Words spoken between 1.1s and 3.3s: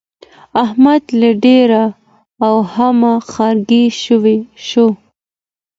له ډېره وهمه